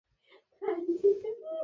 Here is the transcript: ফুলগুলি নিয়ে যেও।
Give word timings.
ফুলগুলি 0.53 0.93
নিয়ে 1.03 1.13
যেও। 1.21 1.51